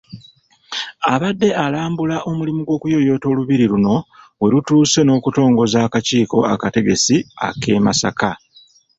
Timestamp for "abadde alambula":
1.13-2.15